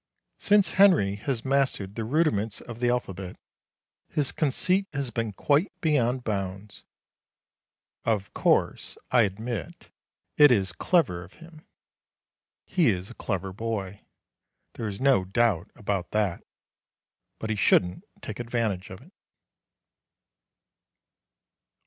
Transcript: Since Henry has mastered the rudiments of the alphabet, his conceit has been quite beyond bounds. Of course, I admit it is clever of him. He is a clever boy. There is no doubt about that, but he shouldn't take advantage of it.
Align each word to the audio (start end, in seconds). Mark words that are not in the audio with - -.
Since 0.39 0.71
Henry 0.71 1.13
has 1.17 1.45
mastered 1.45 1.93
the 1.93 2.03
rudiments 2.03 2.59
of 2.59 2.79
the 2.79 2.89
alphabet, 2.89 3.35
his 4.09 4.31
conceit 4.31 4.87
has 4.93 5.11
been 5.11 5.31
quite 5.31 5.71
beyond 5.79 6.23
bounds. 6.23 6.81
Of 8.03 8.33
course, 8.33 8.97
I 9.11 9.21
admit 9.21 9.91
it 10.37 10.51
is 10.51 10.71
clever 10.71 11.23
of 11.23 11.33
him. 11.33 11.67
He 12.65 12.89
is 12.89 13.11
a 13.11 13.21
clever 13.21 13.53
boy. 13.53 14.01
There 14.73 14.87
is 14.87 14.99
no 14.99 15.23
doubt 15.23 15.69
about 15.75 16.09
that, 16.13 16.43
but 17.37 17.51
he 17.51 17.55
shouldn't 17.55 18.03
take 18.23 18.39
advantage 18.39 18.89
of 18.89 19.01
it. 19.01 19.13